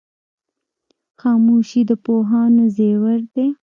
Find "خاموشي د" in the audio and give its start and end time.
1.19-1.91